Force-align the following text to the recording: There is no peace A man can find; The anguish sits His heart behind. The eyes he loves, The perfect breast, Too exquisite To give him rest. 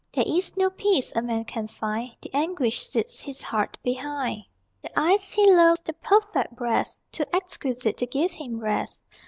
There 0.11 0.23
is 0.27 0.57
no 0.57 0.71
peace 0.71 1.13
A 1.15 1.21
man 1.21 1.45
can 1.45 1.67
find; 1.67 2.13
The 2.23 2.31
anguish 2.33 2.87
sits 2.87 3.21
His 3.21 3.43
heart 3.43 3.77
behind. 3.83 4.45
The 4.81 4.99
eyes 4.99 5.31
he 5.31 5.45
loves, 5.53 5.81
The 5.81 5.93
perfect 5.93 6.55
breast, 6.55 7.03
Too 7.11 7.25
exquisite 7.31 7.97
To 7.97 8.07
give 8.07 8.31
him 8.31 8.59
rest. 8.59 9.05